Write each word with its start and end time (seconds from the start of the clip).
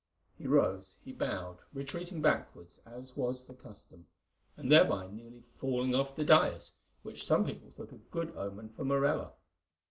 He 0.35 0.47
rose, 0.47 0.97
he 1.05 1.11
bowed, 1.13 1.59
retreating 1.75 2.23
backwards 2.23 2.79
as 2.87 3.15
was 3.15 3.45
the 3.45 3.53
custom, 3.53 4.07
and 4.57 4.71
thereby 4.71 5.11
nearly 5.11 5.43
falling 5.59 5.93
off 5.93 6.15
the 6.15 6.25
dais, 6.25 6.71
which 7.03 7.27
some 7.27 7.45
people 7.45 7.69
thought 7.77 7.93
a 7.93 7.97
good 8.09 8.35
omen 8.35 8.69
for 8.69 8.83
Morella. 8.83 9.33